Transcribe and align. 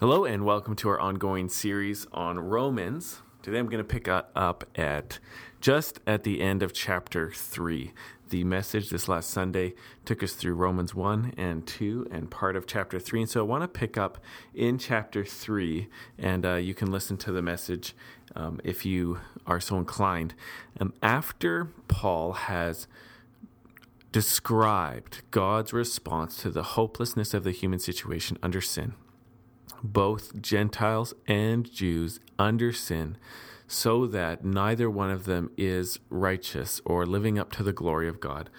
Hello, 0.00 0.24
and 0.24 0.46
welcome 0.46 0.74
to 0.76 0.88
our 0.88 0.98
ongoing 0.98 1.50
series 1.50 2.06
on 2.10 2.38
Romans. 2.38 3.20
Today 3.42 3.58
I'm 3.58 3.66
going 3.66 3.84
to 3.84 3.84
pick 3.84 4.08
up 4.08 4.64
at 4.74 5.18
just 5.60 6.00
at 6.06 6.22
the 6.22 6.40
end 6.40 6.62
of 6.62 6.72
chapter 6.72 7.30
3. 7.30 7.92
The 8.30 8.44
message 8.44 8.88
this 8.88 9.10
last 9.10 9.28
Sunday 9.28 9.74
took 10.06 10.22
us 10.22 10.32
through 10.32 10.54
Romans 10.54 10.94
1 10.94 11.34
and 11.36 11.66
2 11.66 12.06
and 12.10 12.30
part 12.30 12.56
of 12.56 12.66
chapter 12.66 12.98
3. 12.98 13.20
And 13.20 13.28
so 13.28 13.40
I 13.40 13.42
want 13.42 13.62
to 13.62 13.68
pick 13.68 13.98
up 13.98 14.16
in 14.54 14.78
chapter 14.78 15.22
3, 15.22 15.86
and 16.16 16.46
uh, 16.46 16.54
you 16.54 16.72
can 16.72 16.90
listen 16.90 17.18
to 17.18 17.30
the 17.30 17.42
message 17.42 17.94
um, 18.34 18.58
if 18.64 18.86
you 18.86 19.20
are 19.46 19.60
so 19.60 19.76
inclined. 19.76 20.32
Um, 20.80 20.94
after 21.02 21.74
Paul 21.88 22.32
has 22.32 22.86
described 24.12 25.20
God's 25.30 25.74
response 25.74 26.38
to 26.38 26.48
the 26.48 26.62
hopelessness 26.62 27.34
of 27.34 27.44
the 27.44 27.52
human 27.52 27.80
situation 27.80 28.38
under 28.42 28.62
sin 28.62 28.94
both 29.82 30.40
Gentiles 30.40 31.14
and 31.26 31.70
Jews 31.70 32.20
under 32.38 32.72
sin, 32.72 33.16
so 33.66 34.06
that 34.06 34.44
neither 34.44 34.90
one 34.90 35.10
of 35.10 35.24
them 35.24 35.50
is 35.56 36.00
righteous 36.08 36.80
or 36.84 37.06
living 37.06 37.38
up 37.38 37.52
to 37.52 37.62
the 37.62 37.72
glory 37.72 38.08
of 38.08 38.20
God. 38.20 38.50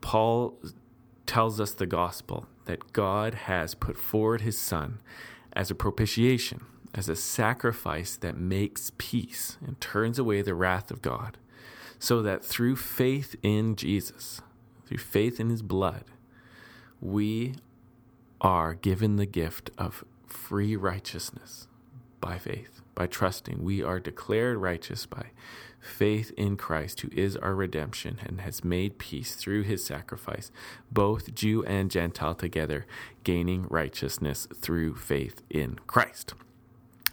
Paul 0.00 0.58
tells 1.26 1.60
us 1.60 1.72
the 1.72 1.86
gospel 1.86 2.46
that 2.66 2.92
God 2.92 3.34
has 3.34 3.74
put 3.74 3.96
forward 3.96 4.42
his 4.42 4.60
Son 4.60 5.00
as 5.54 5.70
a 5.70 5.74
propitiation, 5.74 6.62
as 6.94 7.08
a 7.08 7.16
sacrifice 7.16 8.16
that 8.16 8.36
makes 8.36 8.92
peace 8.98 9.56
and 9.64 9.80
turns 9.80 10.18
away 10.18 10.42
the 10.42 10.54
wrath 10.54 10.90
of 10.90 11.02
God, 11.02 11.38
so 11.98 12.20
that 12.22 12.44
through 12.44 12.76
faith 12.76 13.34
in 13.42 13.76
Jesus, 13.76 14.42
through 14.86 14.98
faith 14.98 15.40
in 15.40 15.48
his 15.48 15.62
blood, 15.62 16.04
we 17.00 17.54
are 18.40 18.74
given 18.74 19.16
the 19.16 19.26
gift 19.26 19.70
of 19.78 20.04
free 20.32 20.76
righteousness 20.76 21.68
by 22.20 22.38
faith, 22.38 22.80
by 22.94 23.06
trusting. 23.06 23.62
We 23.62 23.82
are 23.82 24.00
declared 24.00 24.58
righteous 24.58 25.06
by 25.06 25.30
faith 25.80 26.32
in 26.36 26.56
Christ, 26.56 27.00
who 27.00 27.08
is 27.12 27.36
our 27.36 27.54
redemption 27.54 28.18
and 28.24 28.40
has 28.40 28.64
made 28.64 28.98
peace 28.98 29.34
through 29.34 29.62
his 29.62 29.84
sacrifice, 29.84 30.50
both 30.90 31.34
Jew 31.34 31.64
and 31.64 31.90
Gentile 31.90 32.34
together, 32.34 32.86
gaining 33.24 33.66
righteousness 33.68 34.46
through 34.54 34.94
faith 34.94 35.42
in 35.50 35.80
Christ. 35.86 36.34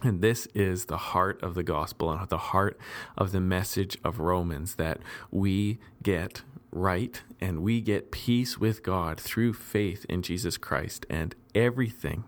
And 0.02 0.22
this 0.22 0.46
is 0.54 0.86
the 0.86 0.96
heart 0.96 1.42
of 1.42 1.54
the 1.54 1.62
gospel 1.62 2.10
and 2.10 2.26
the 2.28 2.38
heart 2.38 2.78
of 3.18 3.32
the 3.32 3.40
message 3.40 3.98
of 4.02 4.18
Romans 4.18 4.76
that 4.76 5.00
we 5.30 5.78
get 6.02 6.42
right 6.72 7.20
and 7.40 7.62
we 7.62 7.80
get 7.80 8.10
peace 8.12 8.56
with 8.56 8.82
God 8.82 9.20
through 9.20 9.52
faith 9.52 10.06
in 10.08 10.22
Jesus 10.22 10.56
Christ. 10.56 11.04
And 11.10 11.34
everything 11.54 12.24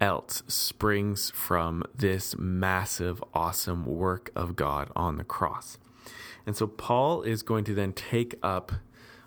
else 0.00 0.42
springs 0.48 1.30
from 1.30 1.84
this 1.94 2.36
massive, 2.38 3.22
awesome 3.34 3.84
work 3.84 4.30
of 4.34 4.56
God 4.56 4.90
on 4.96 5.16
the 5.16 5.24
cross. 5.24 5.78
And 6.46 6.56
so 6.56 6.66
Paul 6.66 7.22
is 7.22 7.42
going 7.42 7.64
to 7.64 7.74
then 7.74 7.92
take 7.92 8.34
up 8.42 8.72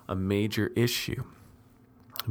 a 0.07 0.15
major 0.15 0.71
issue 0.75 1.23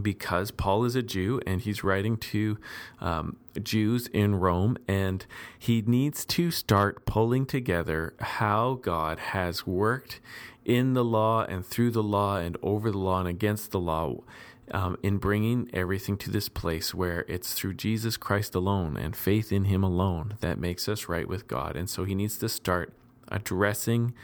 because 0.00 0.50
Paul 0.50 0.84
is 0.84 0.96
a 0.96 1.02
Jew 1.02 1.40
and 1.46 1.60
he's 1.60 1.84
writing 1.84 2.16
to 2.16 2.58
um, 3.00 3.36
Jews 3.62 4.06
in 4.08 4.36
Rome, 4.36 4.78
and 4.88 5.24
he 5.58 5.82
needs 5.82 6.24
to 6.26 6.50
start 6.50 7.04
pulling 7.04 7.46
together 7.46 8.14
how 8.20 8.78
God 8.82 9.18
has 9.18 9.66
worked 9.66 10.20
in 10.64 10.94
the 10.94 11.04
law 11.04 11.44
and 11.44 11.66
through 11.66 11.90
the 11.90 12.02
law 12.02 12.36
and 12.36 12.56
over 12.62 12.90
the 12.90 12.98
law 12.98 13.20
and 13.20 13.28
against 13.28 13.70
the 13.70 13.80
law 13.80 14.16
um, 14.72 14.96
in 15.02 15.18
bringing 15.18 15.68
everything 15.72 16.16
to 16.18 16.30
this 16.30 16.48
place 16.48 16.94
where 16.94 17.24
it's 17.28 17.52
through 17.52 17.74
Jesus 17.74 18.16
Christ 18.16 18.54
alone 18.54 18.96
and 18.96 19.14
faith 19.14 19.52
in 19.52 19.66
Him 19.66 19.84
alone 19.84 20.36
that 20.40 20.58
makes 20.58 20.88
us 20.88 21.08
right 21.08 21.28
with 21.28 21.46
God. 21.46 21.76
And 21.76 21.88
so 21.88 22.04
He 22.04 22.14
needs 22.14 22.38
to 22.38 22.48
start 22.48 22.92
addressing 23.28 24.14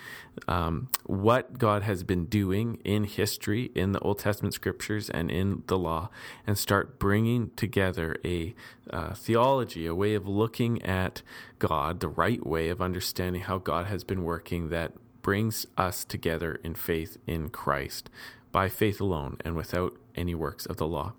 um, 0.46 0.88
what 1.04 1.58
God 1.58 1.82
has 1.82 2.02
been 2.02 2.26
doing 2.26 2.78
in 2.84 3.04
history, 3.04 3.70
in 3.74 3.92
the 3.92 4.00
Old 4.00 4.18
Testament 4.18 4.54
scriptures, 4.54 5.08
and 5.10 5.30
in 5.30 5.62
the 5.66 5.78
law, 5.78 6.10
and 6.46 6.58
start 6.58 6.98
bringing 6.98 7.50
together 7.56 8.16
a 8.24 8.54
uh, 8.90 9.14
theology, 9.14 9.86
a 9.86 9.94
way 9.94 10.14
of 10.14 10.28
looking 10.28 10.82
at 10.82 11.22
God, 11.58 12.00
the 12.00 12.08
right 12.08 12.44
way 12.46 12.68
of 12.68 12.82
understanding 12.82 13.42
how 13.42 13.58
God 13.58 13.86
has 13.86 14.04
been 14.04 14.24
working 14.24 14.68
that 14.68 14.92
brings 15.22 15.66
us 15.76 16.04
together 16.04 16.60
in 16.62 16.74
faith 16.74 17.18
in 17.26 17.48
Christ 17.48 18.08
by 18.52 18.68
faith 18.68 19.00
alone 19.00 19.36
and 19.44 19.54
without 19.56 19.94
any 20.14 20.34
works 20.34 20.66
of 20.66 20.76
the 20.76 20.86
law. 20.86 21.12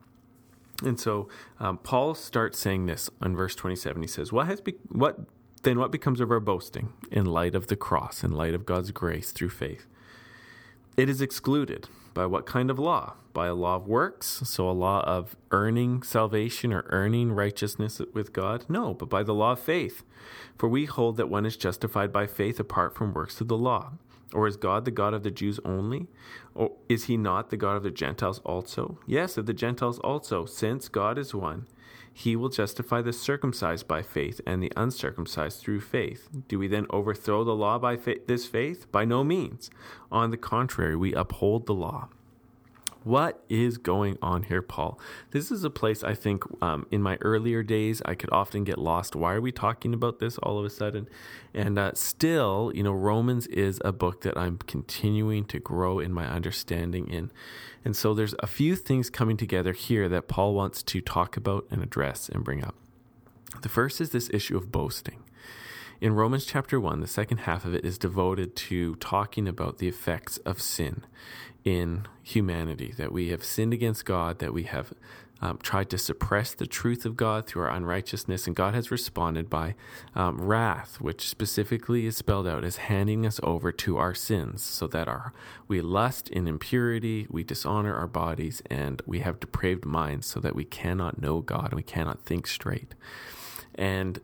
And 0.83 0.99
so 0.99 1.27
um, 1.59 1.77
Paul 1.77 2.15
starts 2.15 2.57
saying 2.59 2.85
this 2.85 3.09
in 3.21 3.35
verse 3.35 3.55
27. 3.55 4.01
He 4.01 4.07
says, 4.07 4.31
"What 4.31 4.47
has 4.47 4.61
be- 4.61 4.77
what 4.87 5.19
then? 5.63 5.77
What 5.77 5.91
becomes 5.91 6.21
of 6.21 6.31
our 6.31 6.39
boasting 6.39 6.93
in 7.11 7.25
light 7.25 7.55
of 7.55 7.67
the 7.67 7.75
cross, 7.75 8.23
in 8.23 8.31
light 8.31 8.53
of 8.53 8.65
God's 8.65 8.91
grace 8.91 9.31
through 9.31 9.49
faith? 9.49 9.85
It 10.95 11.09
is 11.09 11.21
excluded 11.21 11.87
by 12.13 12.25
what 12.25 12.45
kind 12.45 12.69
of 12.69 12.79
law? 12.79 13.15
By 13.33 13.47
a 13.47 13.53
law 13.53 13.75
of 13.75 13.87
works, 13.87 14.41
so 14.45 14.69
a 14.69 14.71
law 14.71 15.01
of 15.01 15.35
earning 15.51 16.01
salvation 16.01 16.73
or 16.73 16.85
earning 16.89 17.31
righteousness 17.31 18.01
with 18.13 18.33
God? 18.33 18.65
No, 18.67 18.93
but 18.93 19.09
by 19.09 19.23
the 19.23 19.33
law 19.33 19.51
of 19.53 19.59
faith. 19.59 20.03
For 20.57 20.67
we 20.67 20.85
hold 20.85 21.17
that 21.17 21.29
one 21.29 21.45
is 21.45 21.55
justified 21.55 22.11
by 22.11 22.25
faith 22.25 22.59
apart 22.59 22.95
from 22.95 23.13
works 23.13 23.41
of 23.41 23.49
the 23.49 23.57
law." 23.57 23.93
Or 24.33 24.47
is 24.47 24.57
God 24.57 24.85
the 24.85 24.91
God 24.91 25.13
of 25.13 25.23
the 25.23 25.31
Jews 25.31 25.59
only? 25.65 26.07
Or 26.53 26.73
is 26.87 27.05
he 27.05 27.17
not 27.17 27.49
the 27.49 27.57
God 27.57 27.75
of 27.77 27.83
the 27.83 27.91
Gentiles 27.91 28.41
also? 28.45 28.99
Yes, 29.05 29.37
of 29.37 29.45
the 29.45 29.53
Gentiles 29.53 29.99
also, 29.99 30.45
since 30.45 30.87
God 30.87 31.17
is 31.17 31.33
one. 31.33 31.65
He 32.11 32.35
will 32.35 32.49
justify 32.49 33.01
the 33.01 33.13
circumcised 33.13 33.87
by 33.87 34.01
faith 34.01 34.41
and 34.45 34.61
the 34.61 34.73
uncircumcised 34.75 35.61
through 35.61 35.81
faith. 35.81 36.27
Do 36.47 36.59
we 36.59 36.67
then 36.67 36.85
overthrow 36.89 37.43
the 37.43 37.55
law 37.55 37.79
by 37.79 37.97
fa- 37.97 38.15
this 38.27 38.45
faith? 38.45 38.91
By 38.91 39.05
no 39.05 39.23
means. 39.23 39.69
On 40.11 40.29
the 40.29 40.37
contrary, 40.37 40.95
we 40.95 41.13
uphold 41.13 41.65
the 41.65 41.73
law. 41.73 42.09
What 43.09 43.43
is 43.49 43.79
going 43.79 44.19
on 44.21 44.43
here, 44.43 44.61
Paul? 44.61 44.99
This 45.31 45.49
is 45.49 45.63
a 45.63 45.71
place 45.71 46.03
I 46.03 46.13
think 46.13 46.43
um, 46.61 46.85
in 46.91 47.01
my 47.01 47.17
earlier 47.21 47.63
days 47.63 48.03
I 48.05 48.13
could 48.13 48.29
often 48.31 48.63
get 48.63 48.77
lost. 48.77 49.15
Why 49.15 49.33
are 49.33 49.41
we 49.41 49.51
talking 49.51 49.95
about 49.95 50.19
this 50.19 50.37
all 50.37 50.59
of 50.59 50.65
a 50.65 50.69
sudden? 50.69 51.09
And 51.51 51.79
uh, 51.79 51.93
still, 51.95 52.71
you 52.75 52.83
know, 52.83 52.91
Romans 52.91 53.47
is 53.47 53.81
a 53.83 53.91
book 53.91 54.21
that 54.21 54.37
I'm 54.37 54.59
continuing 54.59 55.45
to 55.45 55.57
grow 55.57 55.97
in 55.97 56.13
my 56.13 56.27
understanding 56.27 57.07
in. 57.07 57.31
And 57.83 57.95
so 57.95 58.13
there's 58.13 58.35
a 58.41 58.45
few 58.45 58.75
things 58.75 59.09
coming 59.09 59.37
together 59.37 59.73
here 59.73 60.07
that 60.07 60.27
Paul 60.27 60.53
wants 60.53 60.83
to 60.83 61.01
talk 61.01 61.35
about 61.35 61.65
and 61.71 61.81
address 61.81 62.29
and 62.29 62.43
bring 62.43 62.63
up. 62.63 62.75
The 63.63 63.69
first 63.69 63.99
is 63.99 64.11
this 64.11 64.29
issue 64.31 64.55
of 64.55 64.71
boasting. 64.71 65.23
In 66.01 66.13
Romans 66.13 66.45
chapter 66.45 66.79
1, 66.79 67.01
the 67.01 67.07
second 67.07 67.39
half 67.39 67.65
of 67.65 67.73
it 67.73 67.83
is 67.83 67.97
devoted 67.97 68.55
to 68.55 68.95
talking 68.95 69.49
about 69.49 69.79
the 69.79 69.89
effects 69.89 70.37
of 70.39 70.61
sin 70.61 71.05
in 71.65 72.07
humanity, 72.23 72.93
that 72.97 73.11
we 73.11 73.29
have 73.29 73.43
sinned 73.43 73.73
against 73.73 74.05
God, 74.05 74.39
that 74.39 74.53
we 74.53 74.63
have 74.63 74.93
um, 75.41 75.57
tried 75.61 75.89
to 75.89 75.97
suppress 75.97 76.53
the 76.53 76.67
truth 76.67 77.05
of 77.05 77.17
God 77.17 77.47
through 77.47 77.63
our 77.63 77.71
unrighteousness, 77.71 78.47
and 78.47 78.55
God 78.55 78.75
has 78.75 78.91
responded 78.91 79.49
by 79.49 79.75
um, 80.15 80.37
wrath, 80.41 81.01
which 81.01 81.27
specifically 81.27 82.05
is 82.05 82.15
spelled 82.15 82.47
out 82.47 82.63
as 82.63 82.77
handing 82.77 83.25
us 83.25 83.41
over 83.43 83.73
to 83.73 83.97
our 83.97 84.15
sins, 84.15 84.63
so 84.63 84.87
that 84.87 85.09
our 85.09 85.33
we 85.67 85.81
lust 85.81 86.29
in 86.29 86.47
impurity, 86.47 87.27
we 87.29 87.43
dishonor 87.43 87.93
our 87.93 88.07
bodies, 88.07 88.61
and 88.69 89.01
we 89.05 89.19
have 89.19 89.41
depraved 89.41 89.85
minds, 89.85 90.27
so 90.27 90.39
that 90.39 90.55
we 90.55 90.63
cannot 90.63 91.21
know 91.21 91.41
God 91.41 91.71
and 91.71 91.75
we 91.75 91.83
cannot 91.83 92.21
think 92.21 92.47
straight. 92.47 92.95
And 93.75 94.21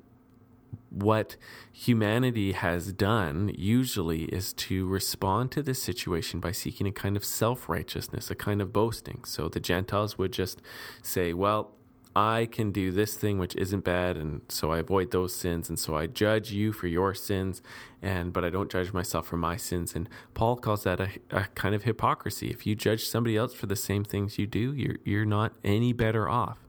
what 0.90 1.36
humanity 1.72 2.53
has 2.53 2.91
done 2.94 3.52
usually 3.58 4.24
is 4.25 4.53
to 4.53 4.88
respond 4.88 5.52
to 5.52 5.63
this 5.63 5.81
situation 5.81 6.40
by 6.40 6.52
seeking 6.52 6.88
a 6.88 6.91
kind 6.91 7.18
of 7.18 7.25
self 7.25 7.69
righteousness, 7.69 8.31
a 8.31 8.36
kind 8.36 8.62
of 8.62 8.72
boasting. 8.72 9.24
So 9.25 9.50
the 9.50 9.59
Gentiles 9.59 10.18
would 10.18 10.31
just 10.31 10.62
say, 11.02 11.34
Well, 11.34 11.72
I 12.16 12.47
can 12.50 12.72
do 12.72 12.91
this 12.91 13.16
thing 13.16 13.40
which 13.40 13.56
isn't 13.58 13.84
bad, 13.84 14.16
and 14.16 14.41
so 14.47 14.72
I 14.72 14.78
avoid 14.80 15.12
those 15.12 15.36
sins, 15.36 15.68
and 15.68 15.77
so 15.77 15.98
I 15.98 16.07
judge 16.07 16.50
you 16.50 16.72
for 16.72 16.88
your 16.88 17.13
sins, 17.13 17.62
and 18.01 18.31
but 18.31 18.45
I 18.45 18.50
don't 18.50 18.71
judge 18.71 18.94
myself 18.94 19.28
for 19.28 19.36
my 19.36 19.57
sins. 19.57 19.95
And 19.95 20.07
Paul 20.33 20.56
calls 20.56 20.83
that 20.83 21.01
a, 21.01 21.10
a 21.30 21.44
kind 21.56 21.75
of 21.75 21.83
hypocrisy. 21.83 22.50
If 22.50 22.66
you 22.66 22.74
judge 22.74 23.06
somebody 23.06 23.36
else 23.36 23.54
for 23.54 23.66
the 23.66 23.75
same 23.75 24.06
things 24.06 24.39
you 24.39 24.48
do, 24.48 24.74
you're 24.74 24.98
you're 25.04 25.25
not 25.25 25.54
any 25.66 25.92
better 25.92 26.30
off. 26.30 26.60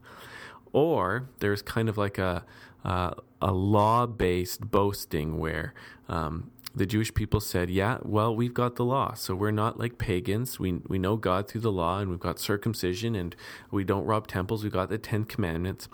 Or 0.73 1.29
there's 1.39 1.63
kind 1.63 1.89
of 1.89 1.97
like 1.97 2.19
a 2.19 2.45
uh, 2.87 3.11
a 3.43 3.53
law 3.53 4.07
based 4.07 4.71
boasting 4.71 5.39
where 5.39 5.75
um, 6.09 6.53
the 6.75 6.87
Jewish 6.87 7.13
people 7.13 7.41
said, 7.41 7.69
Yeah, 7.69 7.99
well, 8.03 8.35
we've 8.35 8.55
got 8.55 8.77
the 8.77 8.85
law. 8.85 9.15
So 9.15 9.35
we're 9.35 9.51
not 9.51 9.79
like 9.79 9.99
pagans. 9.99 10.61
We, 10.61 10.81
we 10.87 10.99
know 10.99 11.17
God 11.17 11.49
through 11.49 11.63
the 11.63 11.73
law, 11.73 11.99
and 11.99 12.11
we've 12.11 12.21
got 12.21 12.39
circumcision, 12.39 13.17
and 13.17 13.35
we 13.73 13.83
don't 13.83 14.05
rob 14.05 14.29
temples. 14.29 14.63
We've 14.63 14.73
got 14.73 14.89
the 14.89 14.99
Ten 14.99 15.25
Commandments. 15.25 15.89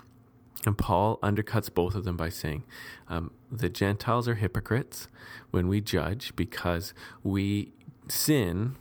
And 0.65 0.77
Paul 0.77 1.17
undercuts 1.23 1.73
both 1.73 1.95
of 1.95 2.05
them 2.05 2.15
by 2.15 2.29
saying, 2.29 2.63
um, 3.09 3.31
The 3.51 3.69
Gentiles 3.69 4.27
are 4.27 4.35
hypocrites 4.35 5.07
when 5.49 5.67
we 5.67 5.81
judge 5.81 6.35
because 6.35 6.93
we 7.23 7.73
sin 8.07 8.75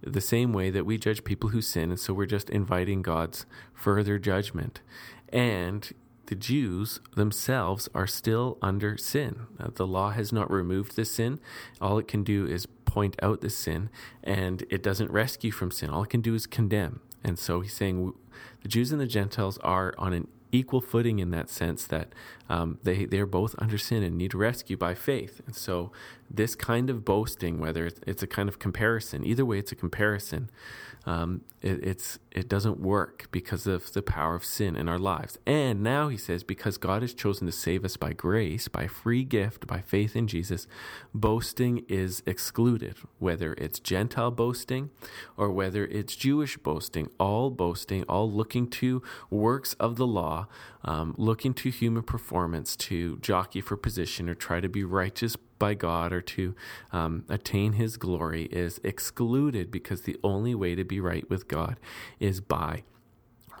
the 0.00 0.20
same 0.20 0.52
way 0.52 0.70
that 0.70 0.86
we 0.86 0.96
judge 0.96 1.24
people 1.24 1.50
who 1.50 1.60
sin. 1.60 1.90
And 1.90 1.98
so 1.98 2.14
we're 2.14 2.26
just 2.26 2.50
inviting 2.50 3.02
God's 3.02 3.46
further 3.74 4.18
judgment. 4.18 4.80
And 5.28 5.92
the 6.32 6.36
Jews 6.36 6.98
themselves 7.14 7.90
are 7.94 8.06
still 8.06 8.56
under 8.62 8.96
sin. 8.96 9.48
Uh, 9.60 9.68
the 9.74 9.86
law 9.86 10.12
has 10.12 10.32
not 10.32 10.50
removed 10.50 10.96
the 10.96 11.04
sin. 11.04 11.38
All 11.78 11.98
it 11.98 12.08
can 12.08 12.24
do 12.24 12.46
is 12.46 12.64
point 12.86 13.16
out 13.20 13.42
the 13.42 13.50
sin, 13.50 13.90
and 14.24 14.64
it 14.70 14.82
doesn't 14.82 15.10
rescue 15.10 15.50
from 15.50 15.70
sin. 15.70 15.90
All 15.90 16.04
it 16.04 16.08
can 16.08 16.22
do 16.22 16.34
is 16.34 16.46
condemn. 16.46 17.00
And 17.22 17.38
so 17.38 17.60
he's 17.60 17.74
saying 17.74 18.14
the 18.62 18.68
Jews 18.68 18.92
and 18.92 18.98
the 18.98 19.06
Gentiles 19.06 19.58
are 19.58 19.92
on 19.98 20.14
an 20.14 20.26
equal 20.52 20.80
footing 20.80 21.18
in 21.18 21.30
that 21.30 21.48
sense 21.48 21.86
that 21.86 22.12
um, 22.48 22.78
they 22.82 23.06
they're 23.06 23.26
both 23.26 23.54
under 23.58 23.78
sin 23.78 24.02
and 24.02 24.16
need 24.16 24.34
rescue 24.34 24.76
by 24.76 24.94
faith. 24.94 25.40
And 25.46 25.56
so 25.56 25.90
this 26.30 26.54
kind 26.54 26.90
of 26.90 27.04
boasting, 27.04 27.58
whether 27.58 27.90
it's 28.06 28.22
a 28.22 28.26
kind 28.26 28.48
of 28.48 28.58
comparison, 28.58 29.24
either 29.24 29.44
way, 29.44 29.58
it's 29.58 29.72
a 29.72 29.76
comparison 29.76 30.50
um, 31.04 31.42
it, 31.60 31.84
it's 31.84 32.18
it 32.30 32.48
doesn't 32.48 32.80
work 32.80 33.26
because 33.30 33.66
of 33.66 33.92
the 33.92 34.02
power 34.02 34.34
of 34.34 34.44
sin 34.44 34.76
in 34.76 34.88
our 34.88 34.98
lives. 34.98 35.38
And 35.46 35.82
now 35.82 36.08
he 36.08 36.16
says, 36.16 36.44
because 36.44 36.78
God 36.78 37.02
has 37.02 37.12
chosen 37.12 37.46
to 37.46 37.52
save 37.52 37.84
us 37.84 37.96
by 37.96 38.12
grace, 38.12 38.68
by 38.68 38.86
free 38.86 39.24
gift, 39.24 39.66
by 39.66 39.80
faith 39.80 40.14
in 40.16 40.28
Jesus, 40.28 40.66
boasting 41.12 41.84
is 41.88 42.22
excluded. 42.24 42.96
Whether 43.18 43.54
it's 43.54 43.80
Gentile 43.80 44.30
boasting 44.30 44.90
or 45.36 45.50
whether 45.50 45.84
it's 45.86 46.16
Jewish 46.16 46.56
boasting, 46.56 47.10
all 47.18 47.50
boasting, 47.50 48.04
all 48.04 48.30
looking 48.30 48.68
to 48.70 49.02
works 49.28 49.74
of 49.74 49.96
the 49.96 50.06
law, 50.06 50.41
um, 50.84 51.14
looking 51.16 51.54
to 51.54 51.70
human 51.70 52.02
performance 52.02 52.76
to 52.76 53.16
jockey 53.18 53.60
for 53.60 53.76
position 53.76 54.28
or 54.28 54.34
try 54.34 54.60
to 54.60 54.68
be 54.68 54.84
righteous 54.84 55.36
by 55.58 55.74
God 55.74 56.12
or 56.12 56.20
to 56.20 56.54
um, 56.92 57.24
attain 57.28 57.74
His 57.74 57.96
glory 57.96 58.44
is 58.44 58.80
excluded 58.82 59.70
because 59.70 60.02
the 60.02 60.16
only 60.24 60.54
way 60.54 60.74
to 60.74 60.84
be 60.84 61.00
right 61.00 61.28
with 61.30 61.48
God 61.48 61.78
is 62.18 62.40
by 62.40 62.82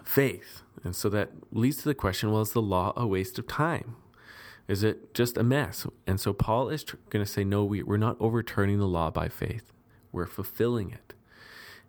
faith. 0.04 0.62
And 0.84 0.96
so 0.96 1.08
that 1.10 1.30
leads 1.52 1.78
to 1.78 1.84
the 1.84 1.94
question 1.94 2.32
well, 2.32 2.42
is 2.42 2.52
the 2.52 2.62
law 2.62 2.92
a 2.96 3.06
waste 3.06 3.38
of 3.38 3.46
time? 3.46 3.96
Is 4.68 4.82
it 4.82 5.14
just 5.14 5.36
a 5.36 5.42
mess? 5.42 5.86
And 6.06 6.20
so 6.20 6.32
Paul 6.32 6.68
is 6.68 6.84
tr- 6.84 6.96
going 7.10 7.24
to 7.24 7.30
say, 7.30 7.44
no, 7.44 7.64
we, 7.64 7.82
we're 7.82 7.96
not 7.96 8.16
overturning 8.20 8.78
the 8.78 8.86
law 8.86 9.10
by 9.10 9.28
faith, 9.28 9.72
we're 10.10 10.26
fulfilling 10.26 10.90
it. 10.90 11.11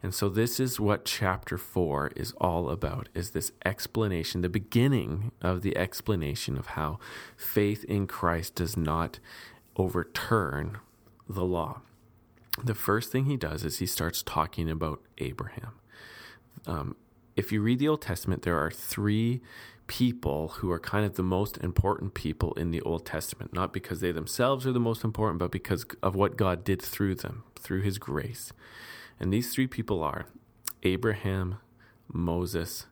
And 0.03 0.13
so 0.13 0.27
this 0.27 0.59
is 0.59 0.81
what 0.81 1.05
chapter 1.05 1.57
4 1.57 2.11
is 2.17 2.33
all 2.33 2.69
about 2.69 3.07
is 3.15 3.29
this 3.29 3.53
explanation, 3.63 4.41
the 4.41 4.49
beginning 4.49 5.31
of 5.41 5.61
the 5.61 5.77
explanation 5.77 6.57
of 6.57 6.67
how 6.67 6.99
faith 7.37 7.85
in 7.85 8.05
Christ 8.05 8.55
does 8.55 8.75
not 8.75 9.19
overturn 9.77 10.79
the 11.27 11.45
law. 11.45 11.81
The 12.61 12.75
first 12.75 13.13
thing 13.13 13.25
he 13.25 13.37
does 13.37 13.63
is 13.63 13.79
he 13.79 13.85
starts 13.85 14.21
talking 14.21 14.69
about 14.69 15.01
Abraham. 15.19 15.79
Um, 16.67 16.97
if 17.37 17.53
you 17.53 17.61
read 17.61 17.79
the 17.79 17.87
Old 17.87 18.01
Testament, 18.01 18.43
there 18.43 18.59
are 18.59 18.69
three 18.69 19.41
people 19.87 20.49
who 20.49 20.69
are 20.69 20.79
kind 20.79 21.05
of 21.05 21.15
the 21.15 21.23
most 21.23 21.57
important 21.57 22.13
people 22.13 22.53
in 22.53 22.71
the 22.71 22.81
Old 22.81 23.05
Testament, 23.05 23.53
not 23.53 23.71
because 23.71 24.01
they 24.01 24.11
themselves 24.11 24.67
are 24.67 24.71
the 24.73 24.79
most 24.79 25.03
important, 25.05 25.39
but 25.39 25.51
because 25.51 25.85
of 26.03 26.13
what 26.13 26.35
God 26.35 26.63
did 26.65 26.81
through 26.81 27.15
them, 27.15 27.43
through 27.55 27.81
his 27.81 27.97
grace. 27.97 28.51
And 29.23 29.31
these 29.31 29.53
three 29.53 29.67
people 29.67 30.03
are 30.03 30.25
Abraham, 30.83 31.55
Moses, 32.11 32.87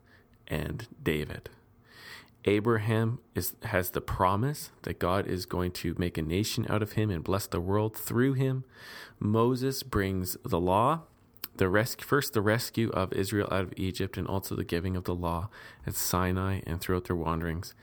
and 0.48 0.88
David. 1.04 1.50
Abraham 2.46 3.20
is, 3.36 3.54
has 3.64 3.90
the 3.90 4.00
promise 4.00 4.70
that 4.84 4.98
God 4.98 5.28
is 5.28 5.46
going 5.46 5.72
to 5.74 5.94
make 5.98 6.18
a 6.18 6.22
nation 6.22 6.66
out 6.70 6.82
of 6.82 6.94
him 6.94 7.10
and 7.10 7.22
bless 7.22 7.48
the 7.48 7.60
world 7.60 7.98
through 7.98 8.36
him. 8.36 8.64
Moses 9.20 9.84
brings 9.84 10.38
the 10.46 10.58
law, 10.58 11.02
the 11.58 11.68
rescue, 11.68 12.08
first 12.08 12.32
the 12.32 12.42
rescue 12.42 12.90
of 12.92 13.12
Israel 13.12 13.50
out 13.52 13.64
of 13.64 13.74
Egypt, 13.76 14.16
and 14.16 14.26
also 14.26 14.56
the 14.56 14.64
giving 14.64 14.96
of 14.96 15.04
the 15.04 15.14
law 15.14 15.50
at 15.86 15.96
Sinai 15.96 16.62
and 16.66 16.80
throughout 16.80 17.08
their 17.08 17.16
wanderings. 17.18 17.76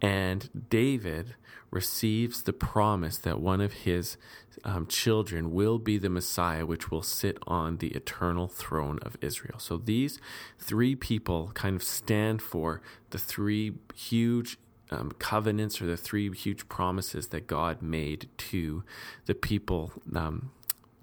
And 0.00 0.48
David 0.70 1.34
receives 1.70 2.42
the 2.42 2.52
promise 2.52 3.18
that 3.18 3.40
one 3.40 3.60
of 3.60 3.72
his 3.72 4.16
um, 4.64 4.86
children 4.86 5.52
will 5.52 5.78
be 5.78 5.98
the 5.98 6.10
Messiah, 6.10 6.66
which 6.66 6.90
will 6.90 7.02
sit 7.02 7.38
on 7.46 7.78
the 7.78 7.88
eternal 7.88 8.48
throne 8.48 8.98
of 9.02 9.16
Israel. 9.20 9.58
So 9.58 9.76
these 9.76 10.18
three 10.58 10.96
people 10.96 11.50
kind 11.54 11.76
of 11.76 11.82
stand 11.82 12.42
for 12.42 12.80
the 13.10 13.18
three 13.18 13.74
huge 13.94 14.58
um, 14.90 15.12
covenants 15.18 15.80
or 15.80 15.86
the 15.86 15.96
three 15.96 16.32
huge 16.34 16.68
promises 16.68 17.28
that 17.28 17.46
God 17.46 17.80
made 17.80 18.28
to 18.38 18.82
the 19.26 19.34
people. 19.34 19.92
Um, 20.14 20.50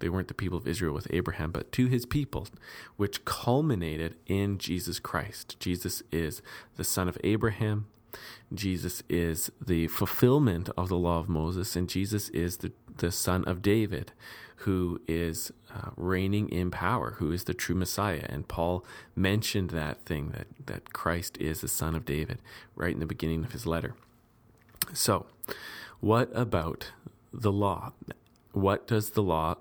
they 0.00 0.08
weren't 0.08 0.28
the 0.28 0.34
people 0.34 0.58
of 0.58 0.68
Israel 0.68 0.94
with 0.94 1.08
Abraham, 1.10 1.50
but 1.50 1.72
to 1.72 1.86
his 1.86 2.06
people, 2.06 2.46
which 2.96 3.24
culminated 3.24 4.16
in 4.26 4.58
Jesus 4.58 5.00
Christ. 5.00 5.58
Jesus 5.58 6.02
is 6.12 6.42
the 6.76 6.84
son 6.84 7.08
of 7.08 7.18
Abraham, 7.24 7.86
Jesus 8.52 9.02
is 9.08 9.50
the 9.64 9.88
fulfillment 9.88 10.70
of 10.76 10.88
the 10.88 10.96
law 10.96 11.18
of 11.18 11.28
Moses, 11.28 11.76
and 11.76 11.88
Jesus 11.88 12.28
is 12.30 12.58
the, 12.58 12.72
the 12.96 13.12
son 13.12 13.44
of 13.44 13.62
David, 13.62 14.12
who 14.62 15.00
is 15.06 15.52
uh, 15.74 15.90
reigning 15.96 16.48
in 16.48 16.70
power, 16.70 17.16
who 17.18 17.30
is 17.30 17.44
the 17.44 17.54
true 17.54 17.74
Messiah. 17.74 18.24
And 18.28 18.48
Paul 18.48 18.84
mentioned 19.14 19.70
that 19.70 20.04
thing, 20.04 20.30
that, 20.30 20.46
that 20.66 20.92
Christ 20.92 21.36
is 21.38 21.60
the 21.60 21.68
son 21.68 21.94
of 21.94 22.04
David, 22.04 22.38
right 22.74 22.92
in 22.92 23.00
the 23.00 23.06
beginning 23.06 23.44
of 23.44 23.52
his 23.52 23.66
letter. 23.66 23.94
So, 24.92 25.26
what 26.00 26.30
about 26.34 26.92
the 27.32 27.52
law? 27.52 27.92
What 28.52 28.86
does 28.86 29.10
the 29.10 29.22
law 29.22 29.56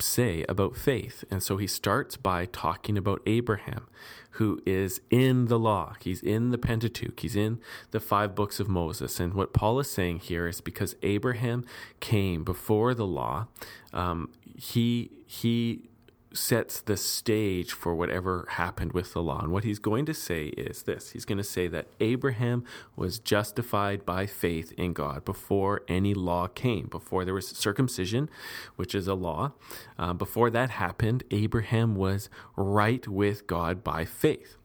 say 0.00 0.44
about 0.48 0.76
faith? 0.76 1.24
And 1.30 1.42
so 1.42 1.56
he 1.56 1.66
starts 1.66 2.16
by 2.16 2.46
talking 2.46 2.96
about 2.96 3.22
Abraham, 3.26 3.88
who 4.32 4.62
is 4.64 5.00
in 5.10 5.46
the 5.46 5.58
law. 5.58 5.94
He's 6.00 6.22
in 6.22 6.50
the 6.50 6.58
Pentateuch. 6.58 7.18
He's 7.20 7.36
in 7.36 7.60
the 7.90 8.00
five 8.00 8.34
books 8.34 8.60
of 8.60 8.68
Moses. 8.68 9.18
And 9.18 9.34
what 9.34 9.52
Paul 9.52 9.80
is 9.80 9.90
saying 9.90 10.20
here 10.20 10.46
is 10.46 10.60
because 10.60 10.94
Abraham 11.02 11.64
came 11.98 12.44
before 12.44 12.94
the 12.94 13.06
law, 13.06 13.48
um, 13.92 14.30
he 14.56 15.10
he 15.26 15.89
sets 16.32 16.80
the 16.80 16.96
stage 16.96 17.72
for 17.72 17.94
whatever 17.94 18.46
happened 18.50 18.92
with 18.92 19.12
the 19.12 19.22
law. 19.22 19.40
And 19.40 19.52
what 19.52 19.64
he's 19.64 19.78
going 19.78 20.06
to 20.06 20.14
say 20.14 20.46
is 20.46 20.82
this 20.84 21.10
He's 21.10 21.24
going 21.24 21.38
to 21.38 21.44
say 21.44 21.68
that 21.68 21.88
Abraham 21.98 22.64
was 22.96 23.18
justified 23.18 24.06
by 24.06 24.26
faith 24.26 24.72
in 24.72 24.92
God 24.92 25.24
before 25.24 25.82
any 25.88 26.14
law 26.14 26.46
came, 26.46 26.86
before 26.86 27.24
there 27.24 27.34
was 27.34 27.48
circumcision, 27.48 28.28
which 28.76 28.94
is 28.94 29.08
a 29.08 29.14
law. 29.14 29.52
Uh, 29.98 30.12
before 30.12 30.50
that 30.50 30.70
happened, 30.70 31.24
Abraham 31.30 31.94
was 31.94 32.28
right 32.56 33.06
with 33.08 33.46
God 33.46 33.82
by 33.82 34.04
faith. 34.04 34.56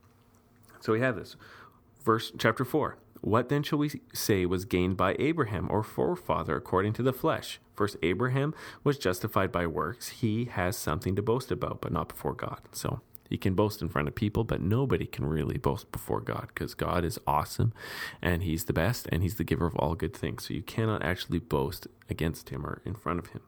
So 0.81 0.93
we 0.93 0.99
have 0.99 1.15
this. 1.15 1.35
Verse 2.03 2.31
chapter 2.37 2.63
4. 2.63 2.97
What 3.25 3.49
then 3.49 3.63
shall 3.63 3.79
we 3.79 3.89
say 4.13 4.45
was 4.45 4.65
gained 4.65 4.97
by 4.97 5.15
Abraham, 5.17 5.67
or 5.71 5.81
forefather, 5.81 6.55
according 6.55 6.93
to 6.93 7.01
the 7.01 7.11
flesh? 7.11 7.59
First, 7.73 7.97
Abraham 8.03 8.53
was 8.83 8.99
justified 8.99 9.51
by 9.51 9.65
works. 9.65 10.09
He 10.09 10.45
has 10.45 10.77
something 10.77 11.15
to 11.15 11.23
boast 11.23 11.49
about, 11.49 11.81
but 11.81 11.91
not 11.91 12.07
before 12.07 12.35
God. 12.35 12.59
So 12.71 13.01
he 13.27 13.39
can 13.39 13.55
boast 13.55 13.81
in 13.81 13.89
front 13.89 14.07
of 14.07 14.13
people, 14.13 14.43
but 14.43 14.61
nobody 14.61 15.07
can 15.07 15.25
really 15.25 15.57
boast 15.57 15.91
before 15.91 16.21
God 16.21 16.49
because 16.53 16.75
God 16.75 17.03
is 17.03 17.17
awesome 17.25 17.73
and 18.21 18.43
he's 18.43 18.65
the 18.65 18.73
best 18.73 19.07
and 19.11 19.23
he's 19.23 19.37
the 19.37 19.43
giver 19.43 19.65
of 19.65 19.75
all 19.75 19.95
good 19.95 20.13
things. 20.13 20.47
So 20.47 20.53
you 20.53 20.61
cannot 20.61 21.01
actually 21.01 21.39
boast 21.39 21.87
against 22.07 22.49
him 22.49 22.63
or 22.63 22.83
in 22.85 22.93
front 22.93 23.17
of 23.17 23.31
him. 23.31 23.41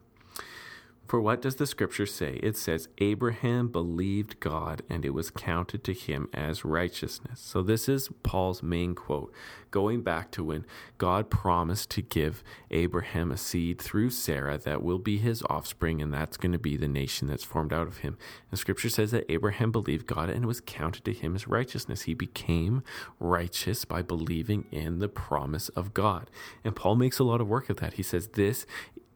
For 1.08 1.22
what 1.22 1.40
does 1.40 1.56
the 1.56 1.66
scripture 1.66 2.04
say? 2.04 2.38
It 2.42 2.54
says, 2.54 2.90
Abraham 2.98 3.68
believed 3.68 4.40
God 4.40 4.82
and 4.90 5.06
it 5.06 5.14
was 5.14 5.30
counted 5.30 5.82
to 5.84 5.94
him 5.94 6.28
as 6.34 6.66
righteousness. 6.66 7.40
So, 7.40 7.62
this 7.62 7.88
is 7.88 8.10
Paul's 8.22 8.62
main 8.62 8.94
quote, 8.94 9.32
going 9.70 10.02
back 10.02 10.30
to 10.32 10.44
when 10.44 10.66
God 10.98 11.30
promised 11.30 11.88
to 11.92 12.02
give 12.02 12.44
Abraham 12.70 13.30
a 13.30 13.38
seed 13.38 13.80
through 13.80 14.10
Sarah 14.10 14.58
that 14.58 14.82
will 14.82 14.98
be 14.98 15.16
his 15.16 15.42
offspring, 15.48 16.02
and 16.02 16.12
that's 16.12 16.36
going 16.36 16.52
to 16.52 16.58
be 16.58 16.76
the 16.76 16.88
nation 16.88 17.26
that's 17.26 17.42
formed 17.42 17.72
out 17.72 17.86
of 17.86 17.98
him. 17.98 18.18
And 18.50 18.60
scripture 18.60 18.90
says 18.90 19.10
that 19.12 19.32
Abraham 19.32 19.72
believed 19.72 20.06
God 20.06 20.28
and 20.28 20.44
it 20.44 20.46
was 20.46 20.60
counted 20.60 21.06
to 21.06 21.14
him 21.14 21.34
as 21.34 21.48
righteousness. 21.48 22.02
He 22.02 22.12
became 22.12 22.82
righteous 23.18 23.86
by 23.86 24.02
believing 24.02 24.66
in 24.70 24.98
the 24.98 25.08
promise 25.08 25.70
of 25.70 25.94
God. 25.94 26.28
And 26.62 26.76
Paul 26.76 26.96
makes 26.96 27.18
a 27.18 27.24
lot 27.24 27.40
of 27.40 27.48
work 27.48 27.70
of 27.70 27.78
that. 27.78 27.94
He 27.94 28.02
says, 28.02 28.28
This 28.28 28.66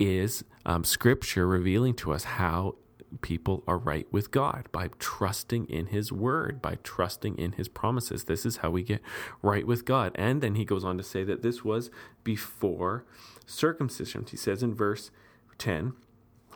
is 0.03 0.45
um, 0.65 0.85
scripture 0.85 1.47
revealing 1.47 1.95
to 1.95 2.13
us 2.13 2.25
how 2.25 2.77
people 3.21 3.63
are 3.67 3.79
right 3.79 4.07
with 4.11 4.31
God 4.31 4.69
by 4.73 4.89
trusting 4.99 5.67
in 5.67 5.87
His 5.87 6.11
Word, 6.11 6.63
by 6.63 6.79
trusting 6.83 7.37
in 7.37 7.53
His 7.53 7.69
promises. 7.69 8.25
This 8.25 8.47
is 8.47 8.59
how 8.59 8.71
we 8.71 8.83
get 8.83 9.03
right 9.43 9.67
with 9.67 9.85
God. 9.85 10.13
And 10.15 10.41
then 10.41 10.55
he 10.55 10.65
goes 10.65 10.85
on 10.85 10.97
to 10.97 11.03
say 11.03 11.25
that 11.25 11.43
this 11.43 11.65
was 11.65 11.91
before 12.25 13.05
circumcision. 13.47 14.25
He 14.29 14.37
says 14.37 14.63
in 14.63 14.75
verse 14.75 15.11
10 15.59 15.93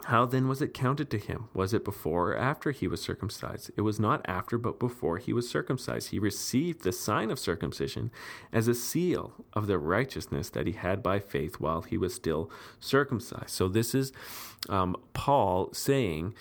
How 0.04 0.24
then 0.24 0.46
was 0.46 0.62
it 0.62 0.72
counted 0.72 1.10
to 1.10 1.18
him? 1.18 1.48
Was 1.52 1.74
it 1.74 1.84
before 1.84 2.30
or 2.30 2.36
after 2.36 2.70
he 2.70 2.86
was 2.86 3.02
circumcised? 3.02 3.72
It 3.76 3.80
was 3.80 3.98
not 3.98 4.20
after, 4.24 4.56
but 4.56 4.78
before 4.78 5.18
he 5.18 5.32
was 5.32 5.50
circumcised. 5.50 6.10
He 6.10 6.20
received 6.20 6.82
the 6.82 6.92
sign 6.92 7.30
of 7.30 7.40
circumcision 7.40 8.12
as 8.52 8.68
a 8.68 8.74
seal 8.74 9.32
of 9.52 9.66
the 9.66 9.78
righteousness 9.78 10.48
that 10.50 10.68
he 10.68 10.74
had 10.74 11.02
by 11.02 11.18
faith 11.18 11.58
while 11.58 11.82
he 11.82 11.98
was 11.98 12.14
still 12.14 12.50
circumcised. 12.78 13.50
So 13.50 13.68
this 13.68 13.96
is 13.96 14.12
um, 14.68 14.96
Paul 15.12 15.70
saying, 15.72 16.34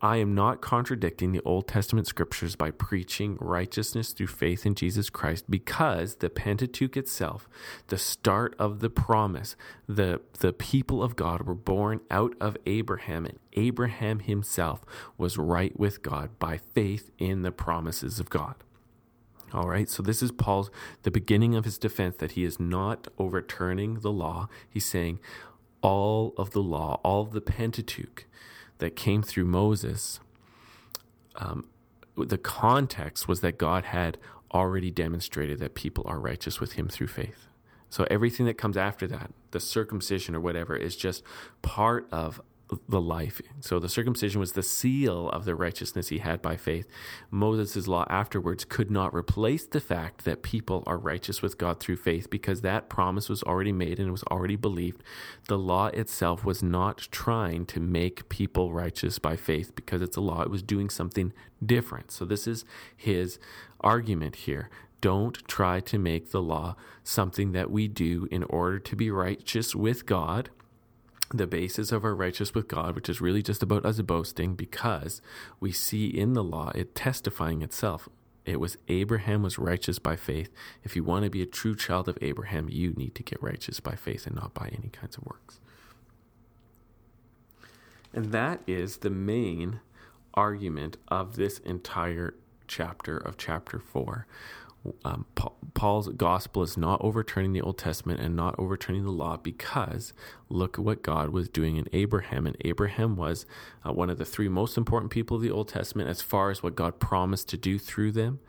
I 0.00 0.16
am 0.18 0.34
not 0.34 0.60
contradicting 0.60 1.32
the 1.32 1.40
Old 1.44 1.66
Testament 1.66 2.06
scriptures 2.06 2.56
by 2.56 2.70
preaching 2.70 3.38
righteousness 3.40 4.12
through 4.12 4.26
faith 4.26 4.66
in 4.66 4.74
Jesus 4.74 5.08
Christ 5.08 5.50
because 5.50 6.16
the 6.16 6.28
Pentateuch 6.28 6.96
itself, 6.96 7.48
the 7.86 7.98
start 7.98 8.54
of 8.58 8.80
the 8.80 8.90
promise, 8.90 9.56
the, 9.88 10.20
the 10.40 10.52
people 10.52 11.02
of 11.02 11.16
God 11.16 11.42
were 11.42 11.54
born 11.54 12.00
out 12.10 12.34
of 12.40 12.56
Abraham, 12.66 13.24
and 13.24 13.38
Abraham 13.54 14.18
himself 14.18 14.84
was 15.16 15.38
right 15.38 15.78
with 15.78 16.02
God 16.02 16.38
by 16.38 16.58
faith 16.58 17.10
in 17.18 17.42
the 17.42 17.52
promises 17.52 18.20
of 18.20 18.28
God. 18.28 18.56
All 19.54 19.68
right, 19.68 19.88
so 19.88 20.02
this 20.02 20.20
is 20.20 20.32
Paul's, 20.32 20.68
the 21.04 21.12
beginning 21.12 21.54
of 21.54 21.64
his 21.64 21.78
defense 21.78 22.16
that 22.16 22.32
he 22.32 22.42
is 22.42 22.58
not 22.58 23.06
overturning 23.18 24.00
the 24.00 24.10
law. 24.10 24.48
He's 24.68 24.84
saying, 24.84 25.20
all 25.84 26.32
of 26.38 26.50
the 26.50 26.62
law, 26.62 26.98
all 27.04 27.22
of 27.22 27.32
the 27.32 27.40
Pentateuch 27.42 28.24
that 28.78 28.96
came 28.96 29.22
through 29.22 29.44
Moses, 29.44 30.18
um, 31.36 31.68
the 32.16 32.38
context 32.38 33.28
was 33.28 33.40
that 33.42 33.58
God 33.58 33.84
had 33.84 34.16
already 34.52 34.90
demonstrated 34.90 35.58
that 35.58 35.74
people 35.74 36.04
are 36.06 36.18
righteous 36.18 36.58
with 36.58 36.72
him 36.72 36.88
through 36.88 37.08
faith. 37.08 37.48
So 37.90 38.06
everything 38.10 38.46
that 38.46 38.56
comes 38.56 38.76
after 38.76 39.06
that, 39.08 39.30
the 39.50 39.60
circumcision 39.60 40.34
or 40.34 40.40
whatever, 40.40 40.74
is 40.74 40.96
just 40.96 41.22
part 41.62 42.08
of 42.10 42.40
the 42.88 43.00
life. 43.00 43.40
So 43.60 43.78
the 43.78 43.88
circumcision 43.88 44.40
was 44.40 44.52
the 44.52 44.62
seal 44.62 45.28
of 45.30 45.44
the 45.44 45.54
righteousness 45.54 46.08
he 46.08 46.18
had 46.18 46.42
by 46.42 46.56
faith. 46.56 46.86
Moses' 47.30 47.88
law 47.88 48.06
afterwards 48.08 48.64
could 48.64 48.90
not 48.90 49.14
replace 49.14 49.66
the 49.66 49.80
fact 49.80 50.24
that 50.24 50.42
people 50.42 50.82
are 50.86 50.98
righteous 50.98 51.42
with 51.42 51.58
God 51.58 51.80
through 51.80 51.96
faith 51.96 52.30
because 52.30 52.60
that 52.60 52.88
promise 52.88 53.28
was 53.28 53.42
already 53.42 53.72
made 53.72 53.98
and 53.98 54.12
was 54.12 54.24
already 54.24 54.56
believed. 54.56 55.02
The 55.48 55.58
law 55.58 55.86
itself 55.88 56.44
was 56.44 56.62
not 56.62 57.08
trying 57.10 57.66
to 57.66 57.80
make 57.80 58.28
people 58.28 58.72
righteous 58.72 59.18
by 59.18 59.36
faith 59.36 59.74
because 59.74 60.02
it's 60.02 60.16
a 60.16 60.20
law. 60.20 60.42
It 60.42 60.50
was 60.50 60.62
doing 60.62 60.90
something 60.90 61.32
different. 61.64 62.10
So 62.10 62.24
this 62.24 62.46
is 62.46 62.64
his 62.96 63.38
argument 63.80 64.36
here. 64.36 64.70
Don't 65.00 65.46
try 65.46 65.80
to 65.80 65.98
make 65.98 66.30
the 66.30 66.40
law 66.40 66.76
something 67.02 67.52
that 67.52 67.70
we 67.70 67.88
do 67.88 68.26
in 68.30 68.42
order 68.44 68.78
to 68.78 68.96
be 68.96 69.10
righteous 69.10 69.74
with 69.74 70.06
God 70.06 70.48
the 71.36 71.46
basis 71.46 71.92
of 71.92 72.04
our 72.04 72.14
righteous 72.14 72.54
with 72.54 72.68
God, 72.68 72.94
which 72.94 73.08
is 73.08 73.20
really 73.20 73.42
just 73.42 73.62
about 73.62 73.84
us 73.84 74.00
boasting, 74.00 74.54
because 74.54 75.20
we 75.60 75.72
see 75.72 76.06
in 76.06 76.34
the 76.34 76.44
law 76.44 76.70
it 76.74 76.94
testifying 76.94 77.62
itself. 77.62 78.08
It 78.44 78.60
was 78.60 78.76
Abraham 78.88 79.42
was 79.42 79.58
righteous 79.58 79.98
by 79.98 80.16
faith. 80.16 80.50
If 80.82 80.96
you 80.96 81.02
want 81.02 81.24
to 81.24 81.30
be 81.30 81.42
a 81.42 81.46
true 81.46 81.74
child 81.74 82.08
of 82.08 82.18
Abraham, 82.20 82.68
you 82.68 82.92
need 82.92 83.14
to 83.14 83.22
get 83.22 83.42
righteous 83.42 83.80
by 83.80 83.94
faith 83.94 84.26
and 84.26 84.36
not 84.36 84.52
by 84.54 84.68
any 84.76 84.90
kinds 84.90 85.16
of 85.16 85.24
works. 85.24 85.60
And 88.12 88.32
that 88.32 88.60
is 88.66 88.98
the 88.98 89.10
main 89.10 89.80
argument 90.34 90.98
of 91.08 91.36
this 91.36 91.58
entire 91.58 92.34
chapter 92.68 93.16
of 93.16 93.36
chapter 93.36 93.78
4 93.78 94.26
um, 95.04 95.24
Paul's 95.74 96.08
gospel 96.08 96.62
is 96.62 96.76
not 96.76 97.00
overturning 97.02 97.52
the 97.52 97.62
Old 97.62 97.78
Testament 97.78 98.20
and 98.20 98.36
not 98.36 98.54
overturning 98.58 99.04
the 99.04 99.10
law 99.10 99.36
because 99.36 100.12
look 100.48 100.78
at 100.78 100.84
what 100.84 101.02
God 101.02 101.30
was 101.30 101.48
doing 101.48 101.76
in 101.76 101.88
Abraham. 101.92 102.46
And 102.46 102.56
Abraham 102.64 103.16
was 103.16 103.46
uh, 103.84 103.92
one 103.92 104.10
of 104.10 104.18
the 104.18 104.24
three 104.24 104.48
most 104.48 104.76
important 104.76 105.10
people 105.10 105.36
of 105.36 105.42
the 105.42 105.50
Old 105.50 105.68
Testament 105.68 106.08
as 106.08 106.20
far 106.20 106.50
as 106.50 106.62
what 106.62 106.76
God 106.76 107.00
promised 107.00 107.48
to 107.48 107.56
do 107.56 107.78
through 107.78 108.12
them, 108.12 108.40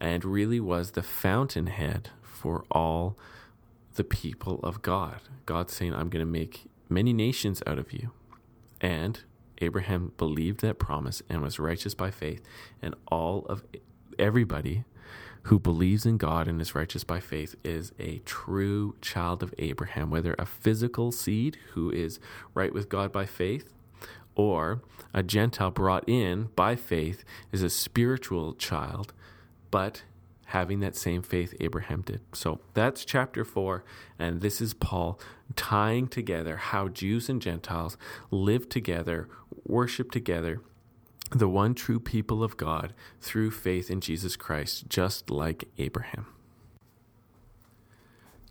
and 0.00 0.24
really 0.24 0.60
was 0.60 0.92
the 0.92 1.02
fountainhead 1.02 2.10
for 2.22 2.64
all 2.70 3.16
the 3.94 4.04
people 4.04 4.60
of 4.62 4.82
God. 4.82 5.20
God 5.46 5.70
saying, 5.70 5.94
I'm 5.94 6.08
going 6.08 6.24
to 6.24 6.30
make 6.30 6.66
many 6.88 7.12
nations 7.12 7.62
out 7.66 7.78
of 7.78 7.92
you. 7.92 8.10
And 8.80 9.20
Abraham 9.58 10.12
believed 10.16 10.60
that 10.60 10.78
promise 10.78 11.22
and 11.28 11.42
was 11.42 11.58
righteous 11.58 11.94
by 11.94 12.10
faith, 12.10 12.42
and 12.80 12.94
all 13.08 13.46
of 13.46 13.64
everybody 14.18 14.84
who 15.44 15.58
believes 15.58 16.06
in 16.06 16.16
God 16.16 16.46
and 16.46 16.60
is 16.60 16.74
righteous 16.74 17.04
by 17.04 17.20
faith 17.20 17.54
is 17.64 17.92
a 17.98 18.18
true 18.24 18.94
child 19.00 19.42
of 19.42 19.54
Abraham, 19.58 20.10
whether 20.10 20.34
a 20.38 20.46
physical 20.46 21.10
seed 21.10 21.58
who 21.72 21.90
is 21.90 22.20
right 22.54 22.72
with 22.72 22.88
God 22.88 23.12
by 23.12 23.26
faith, 23.26 23.72
or 24.34 24.82
a 25.12 25.22
Gentile 25.22 25.70
brought 25.70 26.08
in 26.08 26.48
by 26.56 26.76
faith 26.76 27.24
is 27.50 27.62
a 27.62 27.70
spiritual 27.70 28.54
child, 28.54 29.12
but 29.70 30.04
having 30.46 30.80
that 30.80 30.96
same 30.96 31.22
faith 31.22 31.54
Abraham 31.60 32.02
did. 32.02 32.20
So 32.32 32.60
that's 32.74 33.04
chapter 33.04 33.44
4, 33.44 33.84
and 34.18 34.40
this 34.40 34.60
is 34.60 34.74
Paul 34.74 35.18
tying 35.56 36.08
together 36.08 36.56
how 36.56 36.88
Jews 36.88 37.28
and 37.28 37.42
Gentiles 37.42 37.96
live 38.30 38.68
together, 38.68 39.28
worship 39.64 40.10
together, 40.10 40.60
the 41.34 41.48
one 41.48 41.74
true 41.74 42.00
people 42.00 42.42
of 42.42 42.56
God 42.56 42.94
through 43.20 43.50
faith 43.50 43.90
in 43.90 44.00
Jesus 44.00 44.36
Christ, 44.36 44.88
just 44.88 45.30
like 45.30 45.68
Abraham. 45.78 46.26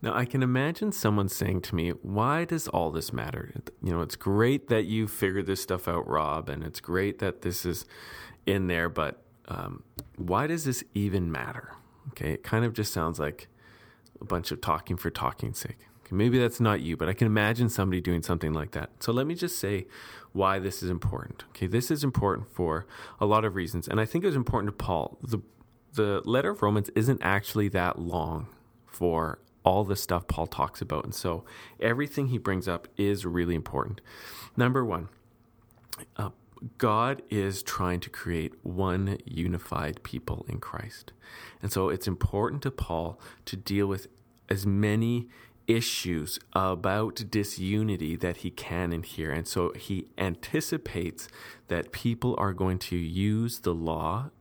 Now, 0.02 0.16
I 0.16 0.26
can 0.26 0.42
imagine 0.42 0.92
someone 0.92 1.30
saying 1.30 1.62
to 1.62 1.76
me, 1.76 1.90
Why 1.90 2.44
does 2.44 2.68
all 2.68 2.90
this 2.92 3.14
matter? 3.14 3.54
You 3.84 3.92
know, 3.92 4.02
it's 4.02 4.16
great 4.16 4.68
that 4.70 4.86
you 4.86 5.08
figured 5.08 5.46
this 5.46 5.62
stuff 5.62 5.88
out, 5.88 6.08
Rob, 6.08 6.50
and 6.50 6.64
it's 6.64 6.80
great 6.80 7.20
that 7.20 7.44
this 7.44 7.66
is 7.66 7.86
in 8.48 8.66
there, 8.68 8.90
but 8.90 9.22
um, 9.48 9.84
why 10.18 10.48
does 10.48 10.66
this 10.66 10.84
even 10.96 11.32
matter? 11.32 11.76
Okay, 12.10 12.34
it 12.34 12.44
kind 12.44 12.66
of 12.66 12.74
just 12.74 12.92
sounds 12.92 13.20
like 13.20 13.48
a 14.20 14.26
bunch 14.26 14.52
of 14.52 14.60
talking 14.60 14.98
for 14.98 15.12
talking's 15.12 15.60
sake. 15.60 15.78
Maybe 16.12 16.40
that's 16.40 16.60
not 16.60 16.82
you, 16.82 16.98
but 16.98 17.10
I 17.10 17.14
can 17.14 17.28
imagine 17.28 17.70
somebody 17.70 18.02
doing 18.02 18.22
something 18.22 18.54
like 18.54 18.72
that. 18.72 18.90
So 19.00 19.12
let 19.12 19.28
me 19.28 19.36
just 19.36 19.58
say 19.60 19.88
why 20.34 20.60
this 20.60 20.84
is 20.84 20.90
important. 20.90 21.46
Okay, 21.50 21.68
this 21.68 21.92
is 21.92 22.04
important 22.04 22.54
for 22.54 22.86
a 23.20 23.26
lot 23.26 23.46
of 23.46 23.56
reasons, 23.56 23.88
and 23.88 24.00
I 24.00 24.06
think 24.06 24.24
it 24.24 24.28
was 24.28 24.36
important 24.36 24.78
to 24.78 24.84
Paul. 24.84 25.18
the 25.22 25.42
The 25.94 26.22
letter 26.26 26.52
of 26.52 26.62
Romans 26.62 26.90
isn't 26.96 27.22
actually 27.22 27.70
that 27.70 28.00
long 28.00 28.48
for 28.86 29.40
all 29.64 29.84
the 29.84 29.96
stuff 29.96 30.28
Paul 30.28 30.48
talks 30.48 30.82
about, 30.82 31.04
and 31.04 31.16
so 31.16 31.44
everything 31.80 32.28
he 32.28 32.38
brings 32.38 32.68
up 32.68 32.88
is 32.98 33.26
really 33.26 33.56
important. 33.56 34.02
Number 34.56 34.84
one. 34.86 35.10
Uh, 36.18 36.30
God 36.78 37.24
is 37.30 37.64
trying 37.64 38.00
to 38.02 38.10
create 38.10 38.54
one 38.64 39.18
unified 39.26 40.04
people 40.04 40.46
in 40.48 40.60
Christ. 40.60 41.12
And 41.62 41.72
so 41.72 41.90
it's 41.90 42.08
important 42.08 42.62
to 42.64 42.72
Paul 42.72 43.20
to 43.46 43.56
deal 43.56 43.88
with 43.88 44.08
as 44.48 44.66
many 44.66 45.28
issues 45.76 46.40
about 46.54 47.24
disunity 47.30 48.16
that 48.16 48.38
he 48.38 48.52
can 48.52 48.92
in 48.92 49.04
here. 49.04 49.32
And 49.32 49.48
so 49.48 49.72
he 49.74 50.08
anticipates 50.18 51.28
that 51.68 51.92
people 51.92 52.36
are 52.38 52.54
going 52.54 52.80
to 52.80 52.96
use 52.96 53.60
the 53.60 53.74
law 53.74 54.32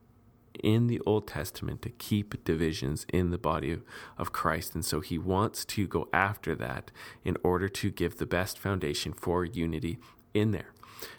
in 0.61 0.87
the 0.87 0.99
Old 1.05 1.27
Testament 1.27 1.81
to 1.81 1.89
keep 1.89 2.43
divisions 2.43 3.05
in 3.11 3.31
the 3.31 3.37
body 3.37 3.79
of 4.17 4.31
Christ. 4.31 4.75
And 4.75 4.85
so 4.85 4.99
he 4.99 5.17
wants 5.17 5.65
to 5.65 5.87
go 5.87 6.07
after 6.13 6.53
that 6.55 6.91
in 7.23 7.37
order 7.43 7.69
to 7.69 7.89
give 7.89 8.17
the 8.17 8.25
best 8.25 8.59
foundation 8.59 9.13
for 9.13 9.45
unity 9.45 9.97
in 10.33 10.51
there. 10.51 10.73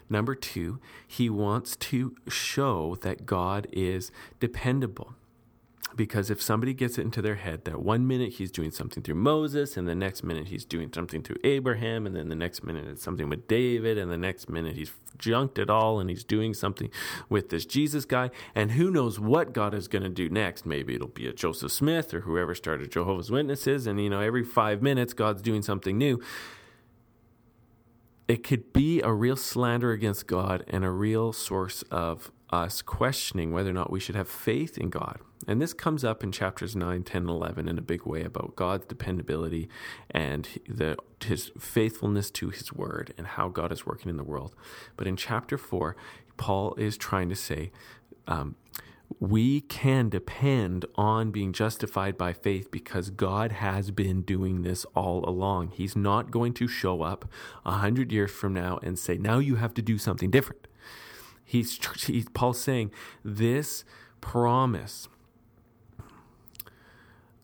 Number 0.09 0.35
two, 0.35 0.79
he 1.05 1.29
wants 1.29 1.75
to 1.75 2.15
show 2.29 2.95
that 3.01 3.25
God 3.25 3.67
is 3.71 4.11
dependable 4.39 5.15
because 5.95 6.29
if 6.29 6.41
somebody 6.41 6.73
gets 6.73 6.97
it 6.97 7.01
into 7.01 7.21
their 7.21 7.35
head 7.35 7.65
that 7.65 7.81
one 7.81 8.07
minute 8.07 8.33
he's 8.33 8.51
doing 8.51 8.71
something 8.71 9.03
through 9.03 9.15
Moses, 9.15 9.77
and 9.77 9.87
the 9.87 9.95
next 9.95 10.23
minute 10.23 10.47
he's 10.47 10.65
doing 10.65 10.91
something 10.93 11.21
through 11.21 11.37
Abraham, 11.43 12.05
and 12.05 12.15
then 12.15 12.29
the 12.29 12.35
next 12.35 12.63
minute 12.63 12.87
it's 12.87 13.03
something 13.03 13.29
with 13.29 13.47
David, 13.47 13.97
and 13.97 14.11
the 14.11 14.17
next 14.17 14.49
minute 14.49 14.75
he's 14.75 14.91
junked 15.17 15.59
it 15.59 15.69
all 15.69 15.99
and 15.99 16.09
he's 16.09 16.23
doing 16.23 16.53
something 16.53 16.89
with 17.29 17.49
this 17.49 17.65
Jesus 17.65 18.05
guy, 18.05 18.29
and 18.55 18.71
who 18.71 18.89
knows 18.89 19.19
what 19.19 19.53
God 19.53 19.73
is 19.73 19.87
going 19.87 20.03
to 20.03 20.09
do 20.09 20.29
next? 20.29 20.65
Maybe 20.65 20.95
it'll 20.95 21.07
be 21.07 21.27
a 21.27 21.33
Joseph 21.33 21.71
Smith 21.71 22.13
or 22.13 22.21
whoever 22.21 22.55
started 22.55 22.91
Jehovah's 22.91 23.31
Witnesses, 23.31 23.87
and 23.87 24.01
you 24.01 24.09
know, 24.09 24.21
every 24.21 24.43
five 24.43 24.81
minutes 24.81 25.13
God's 25.13 25.41
doing 25.41 25.61
something 25.61 25.97
new. 25.97 26.21
It 28.27 28.43
could 28.43 28.71
be 28.71 29.01
a 29.01 29.11
real 29.11 29.35
slander 29.35 29.91
against 29.91 30.27
God 30.27 30.63
and 30.67 30.85
a 30.85 30.89
real 30.89 31.33
source 31.33 31.83
of 31.91 32.31
us 32.53 32.81
questioning 32.81 33.51
whether 33.51 33.71
or 33.71 33.73
not 33.73 33.91
we 33.91 33.99
should 33.99 34.15
have 34.15 34.29
faith 34.29 34.77
in 34.77 34.89
God. 34.89 35.19
And 35.47 35.61
this 35.61 35.73
comes 35.73 36.03
up 36.05 36.23
in 36.23 36.31
chapters 36.31 36.75
9, 36.75 37.03
10, 37.03 37.21
and 37.23 37.29
11 37.29 37.67
in 37.67 37.77
a 37.77 37.81
big 37.81 38.05
way 38.05 38.23
about 38.23 38.55
God's 38.55 38.85
dependability 38.85 39.67
and 40.09 40.47
the, 40.69 40.95
his 41.21 41.51
faithfulness 41.59 42.31
to 42.31 42.49
his 42.49 42.71
word 42.71 43.13
and 43.17 43.27
how 43.27 43.49
God 43.49 43.71
is 43.71 43.85
working 43.85 44.09
in 44.09 44.17
the 44.17 44.23
world. 44.23 44.55
But 44.95 45.07
in 45.07 45.17
chapter 45.17 45.57
4, 45.57 45.97
Paul 46.37 46.75
is 46.75 46.95
trying 46.95 47.29
to 47.29 47.35
say, 47.35 47.71
um, 48.27 48.55
we 49.19 49.61
can 49.61 50.09
depend 50.09 50.85
on 50.95 51.31
being 51.31 51.53
justified 51.53 52.17
by 52.17 52.33
faith 52.33 52.71
because 52.71 53.09
God 53.09 53.51
has 53.51 53.91
been 53.91 54.21
doing 54.21 54.61
this 54.61 54.85
all 54.95 55.27
along. 55.27 55.69
He's 55.69 55.95
not 55.95 56.31
going 56.31 56.53
to 56.55 56.67
show 56.67 57.01
up 57.01 57.29
a 57.65 57.73
hundred 57.73 58.11
years 58.11 58.31
from 58.31 58.53
now 58.53 58.79
and 58.81 58.97
say, 58.97 59.17
now 59.17 59.39
you 59.39 59.55
have 59.55 59.73
to 59.75 59.81
do 59.81 59.97
something 59.97 60.31
different. 60.31 60.67
He's, 61.43 61.79
he's 62.05 62.27
Paul's 62.29 62.61
saying 62.61 62.91
this 63.23 63.83
promise 64.21 65.07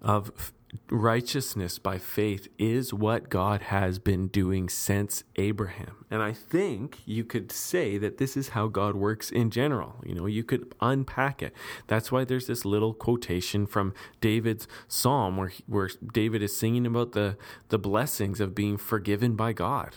of 0.01 0.53
righteousness 0.91 1.79
by 1.79 1.97
faith 1.97 2.47
is 2.57 2.93
what 2.93 3.29
God 3.29 3.63
has 3.63 3.99
been 3.99 4.27
doing 4.27 4.69
since 4.69 5.23
Abraham. 5.35 6.05
And 6.11 6.21
I 6.21 6.33
think 6.33 6.99
you 7.05 7.23
could 7.23 7.51
say 7.51 7.97
that 7.97 8.17
this 8.17 8.37
is 8.37 8.49
how 8.49 8.67
God 8.67 8.95
works 8.95 9.31
in 9.31 9.49
general. 9.49 9.95
You 10.05 10.15
know, 10.15 10.25
you 10.25 10.43
could 10.43 10.73
unpack 10.79 11.41
it. 11.41 11.53
That's 11.87 12.11
why 12.11 12.23
there's 12.23 12.47
this 12.47 12.65
little 12.65 12.93
quotation 12.93 13.65
from 13.65 13.93
David's 14.21 14.67
psalm 14.87 15.37
where 15.37 15.51
where 15.67 15.89
David 16.13 16.41
is 16.41 16.55
singing 16.55 16.85
about 16.85 17.13
the 17.13 17.37
the 17.69 17.79
blessings 17.79 18.39
of 18.39 18.55
being 18.55 18.77
forgiven 18.77 19.35
by 19.35 19.53
God 19.53 19.95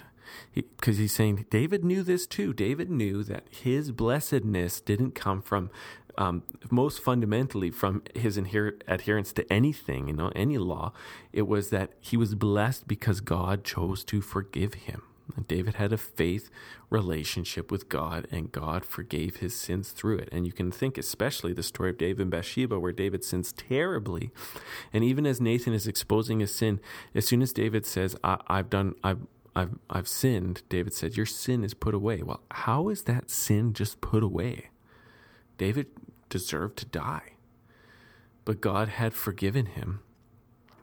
because 0.54 0.96
he, 0.96 1.04
he's 1.04 1.12
saying 1.12 1.46
David 1.50 1.84
knew 1.84 2.02
this 2.02 2.26
too. 2.26 2.52
David 2.52 2.90
knew 2.90 3.22
that 3.24 3.44
his 3.50 3.90
blessedness 3.90 4.80
didn't 4.80 5.14
come 5.14 5.42
from 5.42 5.70
um, 6.18 6.42
most 6.70 7.00
fundamentally 7.00 7.70
from 7.70 8.02
his 8.14 8.36
adherence 8.36 9.32
to 9.32 9.52
anything, 9.52 10.08
you 10.08 10.14
know, 10.14 10.30
any 10.34 10.58
law. 10.58 10.92
It 11.32 11.42
was 11.42 11.70
that 11.70 11.92
he 12.00 12.16
was 12.16 12.34
blessed 12.34 12.86
because 12.86 13.20
God 13.20 13.64
chose 13.64 14.04
to 14.04 14.20
forgive 14.20 14.74
him. 14.74 15.02
David 15.48 15.74
had 15.74 15.92
a 15.92 15.96
faith 15.96 16.50
relationship 16.90 17.70
with 17.70 17.88
God, 17.88 18.26
and 18.30 18.52
God 18.52 18.84
forgave 18.84 19.36
his 19.36 19.54
sins 19.54 19.90
through 19.90 20.18
it. 20.18 20.28
And 20.30 20.46
you 20.46 20.52
can 20.52 20.70
think, 20.70 20.98
especially 20.98 21.52
the 21.52 21.62
story 21.62 21.90
of 21.90 21.98
David 21.98 22.22
and 22.22 22.30
Bathsheba, 22.30 22.78
where 22.78 22.92
David 22.92 23.24
sins 23.24 23.52
terribly. 23.52 24.30
And 24.92 25.02
even 25.02 25.26
as 25.26 25.40
Nathan 25.40 25.72
is 25.72 25.86
exposing 25.86 26.40
his 26.40 26.54
sin, 26.54 26.80
as 27.14 27.26
soon 27.26 27.40
as 27.40 27.52
David 27.52 27.86
says, 27.86 28.16
I- 28.22 28.40
have 28.48 28.68
done, 28.68 28.94
I've, 29.02 29.20
I've, 29.54 29.78
I've 29.90 30.09
sinned, 30.09 30.62
David 30.68 30.94
said, 30.94 31.16
Your 31.16 31.26
sin 31.26 31.62
is 31.64 31.75
put 31.75 31.94
away. 31.94 32.23
Well, 32.23 32.42
how 32.50 32.88
is 32.88 33.02
that 33.02 33.30
sin 33.30 33.75
just 33.75 34.00
put 34.00 34.23
away? 34.23 34.71
David 35.59 35.88
deserved 36.28 36.78
to 36.78 36.87
die. 36.87 37.32
But 38.44 38.61
God 38.61 38.88
had 38.88 39.14
forgiven 39.14 39.66
him. 39.66 40.00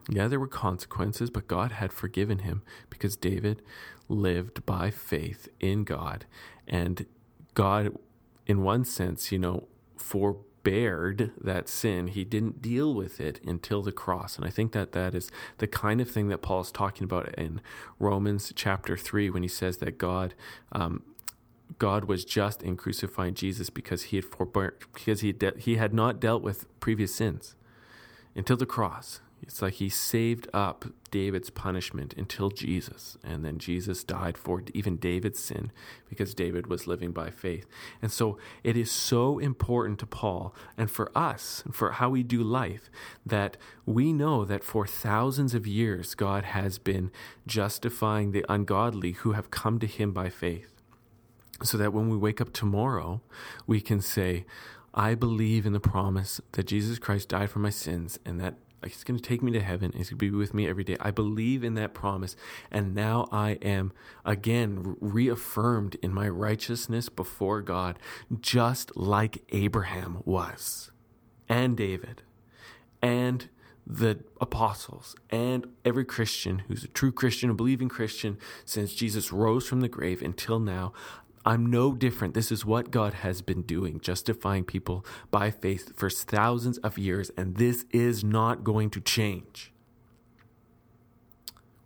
Yeah, 0.08 0.28
there 0.28 0.40
were 0.40 0.46
consequences, 0.46 1.30
but 1.30 1.46
God 1.46 1.72
had 1.72 1.92
forgiven 1.92 2.40
him 2.40 2.62
because 2.88 3.16
David 3.16 3.62
lived 4.08 4.64
by 4.64 4.90
faith 4.90 5.48
in 5.60 5.84
God. 5.84 6.24
And 6.66 7.06
God, 7.54 7.96
in 8.46 8.62
one 8.62 8.84
sense, 8.84 9.30
you 9.30 9.38
know, 9.38 9.68
forbeared 10.62 11.32
that 11.40 11.68
sin. 11.68 12.08
He 12.08 12.24
didn't 12.24 12.62
deal 12.62 12.94
with 12.94 13.20
it 13.20 13.40
until 13.44 13.82
the 13.82 13.92
cross. 13.92 14.36
And 14.36 14.44
I 14.44 14.50
think 14.50 14.72
that 14.72 14.92
that 14.92 15.14
is 15.14 15.30
the 15.58 15.66
kind 15.66 16.00
of 16.00 16.10
thing 16.10 16.28
that 16.28 16.42
Paul 16.42 16.60
is 16.60 16.70
talking 16.70 17.04
about 17.04 17.34
in 17.36 17.60
Romans 17.98 18.52
chapter 18.54 18.96
3 18.96 19.30
when 19.30 19.42
he 19.42 19.48
says 19.48 19.78
that 19.78 19.98
God 19.98 20.34
um, 20.72 21.02
God 21.78 22.06
was 22.06 22.24
just 22.24 22.62
in 22.62 22.76
crucifying 22.76 23.32
Jesus 23.34 23.70
because 23.70 24.04
he 24.04 24.16
had 24.16 24.24
forbear, 24.24 24.74
because 24.92 25.20
he 25.20 25.30
de- 25.32 25.56
he 25.56 25.76
had 25.76 25.94
not 25.94 26.20
dealt 26.20 26.42
with 26.42 26.66
previous 26.80 27.14
sins 27.14 27.54
until 28.34 28.56
the 28.56 28.66
cross. 28.66 29.20
It's 29.42 29.62
like 29.62 29.74
he 29.74 29.88
saved 29.88 30.48
up 30.52 30.84
David's 31.10 31.50
punishment 31.50 32.14
until 32.16 32.50
Jesus, 32.50 33.16
and 33.24 33.44
then 33.44 33.58
Jesus 33.58 34.04
died 34.04 34.38
for 34.38 34.62
even 34.74 34.96
David's 34.96 35.40
sin 35.40 35.72
because 36.08 36.34
David 36.34 36.66
was 36.68 36.86
living 36.86 37.12
by 37.12 37.30
faith. 37.30 37.66
And 38.00 38.12
so 38.12 38.38
it 38.62 38.76
is 38.76 38.90
so 38.90 39.38
important 39.38 39.98
to 40.00 40.06
Paul 40.06 40.54
and 40.76 40.90
for 40.90 41.10
us, 41.16 41.64
for 41.72 41.92
how 41.92 42.10
we 42.10 42.22
do 42.22 42.42
life, 42.42 42.90
that 43.24 43.56
we 43.86 44.12
know 44.12 44.44
that 44.44 44.62
for 44.62 44.86
thousands 44.86 45.54
of 45.54 45.66
years 45.66 46.14
God 46.14 46.44
has 46.44 46.78
been 46.78 47.10
justifying 47.46 48.32
the 48.32 48.44
ungodly 48.48 49.12
who 49.12 49.32
have 49.32 49.50
come 49.50 49.78
to 49.80 49.86
him 49.86 50.12
by 50.12 50.28
faith 50.28 50.80
so 51.62 51.76
that 51.76 51.92
when 51.92 52.08
we 52.08 52.16
wake 52.16 52.40
up 52.40 52.52
tomorrow, 52.52 53.20
we 53.66 53.80
can 53.80 54.00
say, 54.00 54.44
I 54.94 55.14
believe 55.14 55.66
in 55.66 55.72
the 55.72 55.80
promise 55.80 56.40
that 56.52 56.66
Jesus 56.66 56.98
Christ 56.98 57.28
died 57.28 57.50
for 57.50 57.58
my 57.58 57.70
sins 57.70 58.18
and 58.24 58.40
that 58.40 58.54
He's 58.84 59.04
going 59.04 59.18
to 59.18 59.22
take 59.22 59.42
me 59.42 59.52
to 59.52 59.60
heaven. 59.60 59.92
He's 59.94 60.10
going 60.10 60.18
to 60.18 60.30
be 60.30 60.30
with 60.30 60.54
me 60.54 60.66
every 60.66 60.84
day. 60.84 60.96
I 61.00 61.10
believe 61.10 61.62
in 61.62 61.74
that 61.74 61.92
promise. 61.94 62.34
And 62.70 62.94
now 62.94 63.28
I 63.30 63.52
am 63.62 63.92
again 64.24 64.96
reaffirmed 65.00 65.96
in 66.02 66.14
my 66.14 66.28
righteousness 66.28 67.08
before 67.08 67.60
God, 67.60 67.98
just 68.40 68.96
like 68.96 69.42
Abraham 69.50 70.22
was, 70.24 70.90
and 71.48 71.76
David, 71.76 72.22
and 73.02 73.48
the 73.86 74.20
apostles, 74.40 75.16
and 75.30 75.66
every 75.84 76.04
Christian 76.04 76.60
who's 76.68 76.84
a 76.84 76.88
true 76.88 77.10
Christian, 77.10 77.50
a 77.50 77.54
believing 77.54 77.88
Christian, 77.88 78.38
since 78.64 78.94
Jesus 78.94 79.32
rose 79.32 79.66
from 79.66 79.80
the 79.80 79.88
grave 79.88 80.22
until 80.22 80.60
now. 80.60 80.92
I'm 81.44 81.66
no 81.66 81.94
different. 81.94 82.34
This 82.34 82.52
is 82.52 82.66
what 82.66 82.90
God 82.90 83.14
has 83.14 83.40
been 83.40 83.62
doing, 83.62 84.00
justifying 84.00 84.64
people 84.64 85.04
by 85.30 85.50
faith 85.50 85.96
for 85.96 86.10
thousands 86.10 86.78
of 86.78 86.98
years, 86.98 87.30
and 87.36 87.56
this 87.56 87.86
is 87.90 88.22
not 88.22 88.62
going 88.62 88.90
to 88.90 89.00
change. 89.00 89.72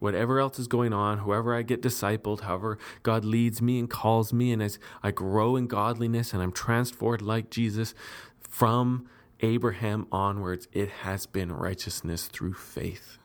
Whatever 0.00 0.40
else 0.40 0.58
is 0.58 0.66
going 0.66 0.92
on, 0.92 1.18
whoever 1.18 1.54
I 1.54 1.62
get 1.62 1.80
discipled, 1.80 2.40
however 2.40 2.78
God 3.02 3.24
leads 3.24 3.62
me 3.62 3.78
and 3.78 3.88
calls 3.88 4.32
me, 4.32 4.52
and 4.52 4.62
as 4.62 4.78
I 5.02 5.12
grow 5.12 5.56
in 5.56 5.66
godliness 5.66 6.32
and 6.32 6.42
I'm 6.42 6.52
transformed 6.52 7.22
like 7.22 7.48
Jesus 7.48 7.94
from 8.40 9.08
Abraham 9.40 10.06
onwards, 10.10 10.68
it 10.72 10.88
has 10.88 11.26
been 11.26 11.52
righteousness 11.52 12.26
through 12.26 12.54
faith. 12.54 13.18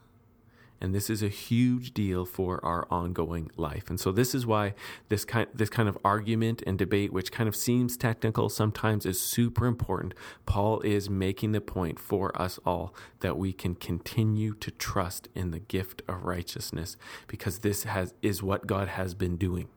And 0.82 0.94
this 0.94 1.10
is 1.10 1.22
a 1.22 1.28
huge 1.28 1.94
deal 1.94 2.26
for 2.26 2.64
our 2.64 2.88
ongoing 2.90 3.52
life. 3.58 3.90
And 3.90 4.00
so 4.00 4.12
this 4.12 4.34
is 4.34 4.46
why 4.46 4.74
this 5.10 5.26
kind 5.26 5.48
this 5.54 5.70
kind 5.70 5.90
of 5.90 5.98
argument 6.04 6.64
and 6.66 6.78
debate, 6.78 7.12
which 7.12 7.32
kind 7.32 7.48
of 7.48 7.56
seems 7.56 7.98
technical 7.98 8.50
sometimes, 8.50 9.06
is 9.06 9.20
super 9.20 9.66
important. 9.66 10.14
Paul 10.46 10.80
is 10.82 11.10
making 11.10 11.52
the 11.52 11.62
point 11.62 12.00
for 12.00 12.40
us 12.40 12.60
all 12.66 12.94
that 13.20 13.38
we 13.38 13.54
can 13.54 13.76
continue 13.76 14.54
to 14.56 14.72
trust 14.72 15.28
in 15.36 15.52
the 15.52 15.60
gift 15.60 16.02
of 16.08 16.24
righteousness 16.24 16.98
because 17.28 17.60
this 17.60 17.84
has 17.84 18.14
is 18.22 18.42
what 18.44 18.68
God 18.68 18.88
has 18.88 19.14
been 19.14 19.38
doing 19.38 19.70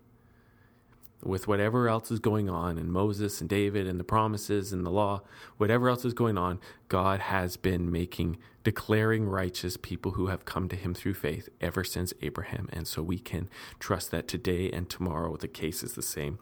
with 1.25 1.47
whatever 1.47 1.89
else 1.89 2.11
is 2.11 2.19
going 2.19 2.51
on 2.51 2.79
and 2.79 2.93
Moses 2.93 3.41
and 3.41 3.49
David 3.49 3.87
and 3.87 3.99
the 3.99 4.05
promises 4.05 4.73
and 4.73 4.85
the 4.85 4.91
law, 4.91 5.23
whatever 5.57 5.89
else 5.89 6.05
is 6.05 6.15
going 6.15 6.37
on, 6.37 6.61
God 6.89 7.21
has 7.21 7.57
been 7.57 7.91
making, 7.91 8.39
declaring 8.65 9.29
righteous 9.29 9.77
people 9.77 10.13
who 10.13 10.27
have 10.27 10.45
come 10.45 10.69
to 10.69 10.77
him 10.77 10.95
through 10.95 11.15
faith 11.15 11.49
ever 11.61 11.85
since 11.85 12.13
Abraham. 12.23 12.69
And 12.73 12.87
so 12.87 13.03
we 13.03 13.19
can 13.19 13.49
trust 13.79 14.11
that 14.11 14.27
today 14.27 14.71
and 14.71 14.89
tomorrow 14.91 15.37
the 15.37 15.49
case 15.49 15.83
is 15.83 15.95
the 15.95 16.03
same. 16.03 16.39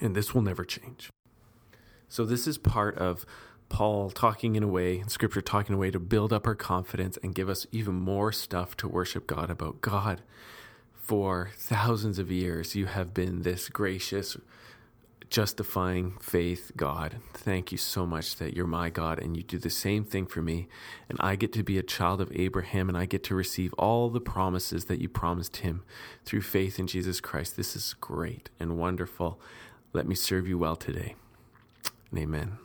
And 0.00 0.14
this 0.14 0.34
will 0.34 0.42
never 0.42 0.64
change. 0.64 1.10
So 2.08 2.24
this 2.24 2.46
is 2.46 2.58
part 2.58 2.96
of 2.96 3.26
Paul 3.68 4.10
talking 4.10 4.56
in 4.56 4.62
a 4.62 4.68
way, 4.68 5.04
Scripture 5.06 5.40
talking 5.40 5.74
in 5.74 5.78
a 5.78 5.80
way 5.80 5.90
to 5.90 6.00
build 6.00 6.32
up 6.32 6.46
our 6.46 6.56
confidence 6.56 7.18
and 7.22 7.34
give 7.34 7.48
us 7.48 7.66
even 7.70 7.94
more 7.94 8.32
stuff 8.32 8.76
to 8.78 8.88
worship 8.88 9.26
God 9.26 9.48
about. 9.48 9.80
God, 9.80 10.22
for 11.00 11.50
thousands 11.56 12.18
of 12.18 12.30
years, 12.30 12.74
you 12.74 12.86
have 12.86 13.12
been 13.12 13.42
this 13.42 13.68
gracious, 13.68 14.36
justifying 15.28 16.16
faith 16.20 16.72
God. 16.76 17.16
Thank 17.32 17.72
you 17.72 17.78
so 17.78 18.06
much 18.06 18.36
that 18.36 18.54
you're 18.54 18.66
my 18.66 18.90
God 18.90 19.18
and 19.18 19.36
you 19.36 19.42
do 19.42 19.58
the 19.58 19.70
same 19.70 20.04
thing 20.04 20.26
for 20.26 20.42
me. 20.42 20.68
And 21.08 21.18
I 21.20 21.36
get 21.36 21.52
to 21.54 21.62
be 21.62 21.78
a 21.78 21.82
child 21.82 22.20
of 22.20 22.32
Abraham 22.34 22.88
and 22.88 22.96
I 22.96 23.06
get 23.06 23.24
to 23.24 23.34
receive 23.34 23.72
all 23.74 24.08
the 24.10 24.20
promises 24.20 24.86
that 24.86 25.00
you 25.00 25.08
promised 25.08 25.58
him 25.58 25.82
through 26.24 26.42
faith 26.42 26.78
in 26.78 26.86
Jesus 26.86 27.20
Christ. 27.20 27.56
This 27.56 27.74
is 27.74 27.94
great 28.00 28.50
and 28.58 28.78
wonderful. 28.78 29.40
Let 29.92 30.06
me 30.06 30.14
serve 30.14 30.46
you 30.46 30.58
well 30.58 30.76
today. 30.76 31.16
Amen. 32.16 32.58